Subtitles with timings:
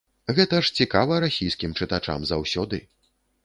[0.37, 2.85] Гэта ж цікава расійскім чытачам заўсёды.